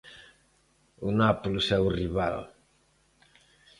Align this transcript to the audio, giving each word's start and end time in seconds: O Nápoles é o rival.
O 1.07 1.09
Nápoles 1.19 1.67
é 1.77 1.79
o 1.87 1.93
rival. 1.99 2.37